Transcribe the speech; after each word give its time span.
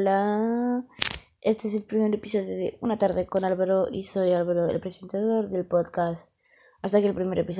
hola. 0.00 0.82
Este 1.42 1.68
es 1.68 1.74
el 1.74 1.82
primer 1.82 2.14
episodio 2.14 2.56
de 2.56 2.78
Una 2.80 2.98
tarde 2.98 3.26
con 3.26 3.44
Álvaro 3.44 3.88
y 3.92 4.04
soy 4.04 4.32
Álvaro, 4.32 4.70
el 4.70 4.80
presentador 4.80 5.50
del 5.50 5.66
podcast. 5.66 6.32
Hasta 6.80 6.96
aquí 6.96 7.06
el 7.06 7.14
primer 7.14 7.40
episodio. 7.40 7.48